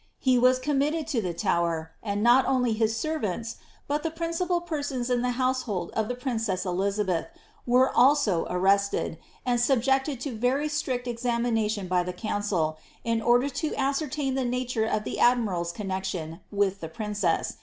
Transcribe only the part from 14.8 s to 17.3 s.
of the admiral's connexion with the prin